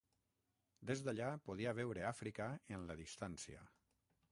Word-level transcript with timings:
Des 0.91 1.03
d'allà 1.07 1.27
podia 1.49 1.75
veure 1.81 2.07
Àfrica 2.13 2.49
en 2.79 2.89
la 2.91 2.99
distància. 3.05 3.65